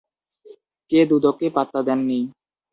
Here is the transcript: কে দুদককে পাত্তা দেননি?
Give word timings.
কে 0.91 0.99
দুদককে 1.09 1.47
পাত্তা 1.55 1.79
দেননি? 1.87 2.19